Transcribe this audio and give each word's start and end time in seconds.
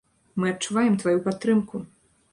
Мы 0.43 0.49
адчуваем 0.53 0.97
тваю 1.03 1.15
падтрымку! 1.27 1.87